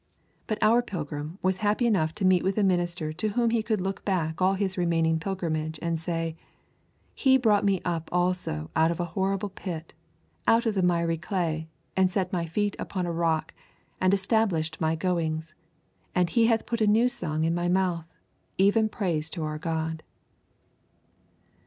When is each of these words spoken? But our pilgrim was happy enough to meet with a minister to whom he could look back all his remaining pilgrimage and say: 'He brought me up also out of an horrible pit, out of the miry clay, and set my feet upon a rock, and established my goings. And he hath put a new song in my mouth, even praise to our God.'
But 0.47 0.57
our 0.63 0.81
pilgrim 0.81 1.37
was 1.43 1.57
happy 1.57 1.85
enough 1.85 2.15
to 2.15 2.25
meet 2.25 2.43
with 2.43 2.57
a 2.57 2.63
minister 2.63 3.13
to 3.13 3.29
whom 3.29 3.51
he 3.51 3.61
could 3.61 3.79
look 3.79 4.03
back 4.03 4.41
all 4.41 4.55
his 4.55 4.75
remaining 4.75 5.19
pilgrimage 5.19 5.77
and 5.79 5.99
say: 5.99 6.35
'He 7.13 7.37
brought 7.37 7.63
me 7.63 7.81
up 7.85 8.09
also 8.11 8.71
out 8.75 8.89
of 8.89 8.99
an 8.99 9.05
horrible 9.05 9.49
pit, 9.49 9.93
out 10.47 10.65
of 10.65 10.73
the 10.73 10.81
miry 10.81 11.19
clay, 11.19 11.67
and 11.95 12.11
set 12.11 12.33
my 12.33 12.47
feet 12.47 12.75
upon 12.79 13.05
a 13.05 13.11
rock, 13.13 13.53
and 13.99 14.11
established 14.11 14.81
my 14.81 14.95
goings. 14.95 15.53
And 16.15 16.31
he 16.31 16.47
hath 16.47 16.65
put 16.65 16.81
a 16.81 16.87
new 16.87 17.07
song 17.07 17.43
in 17.43 17.53
my 17.53 17.67
mouth, 17.67 18.07
even 18.57 18.89
praise 18.89 19.29
to 19.29 19.43
our 19.43 19.59
God.' 19.59 20.01